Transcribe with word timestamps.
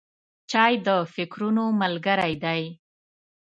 چای 0.51 0.73
د 0.85 0.87
فکرونو 1.13 1.65
ملګری 1.81 2.33
دی. 2.43 2.61